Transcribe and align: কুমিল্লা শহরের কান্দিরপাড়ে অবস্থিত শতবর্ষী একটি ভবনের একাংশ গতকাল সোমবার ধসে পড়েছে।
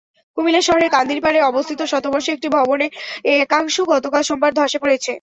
কুমিল্লা 0.37 0.61
শহরের 0.67 0.93
কান্দিরপাড়ে 0.95 1.39
অবস্থিত 1.43 1.79
শতবর্ষী 1.91 2.29
একটি 2.33 2.47
ভবনের 2.55 2.91
একাংশ 3.41 3.75
গতকাল 3.93 4.21
সোমবার 4.29 4.51
ধসে 4.57 4.77
পড়েছে। 4.83 5.09